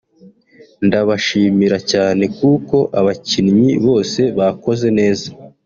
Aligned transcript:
ndabashimira 0.87 1.77
cyane 1.91 2.23
kuko 2.37 2.75
abakinnyi 2.99 3.71
bose 3.85 4.21
bakoze 4.37 4.87
neza” 4.99 5.27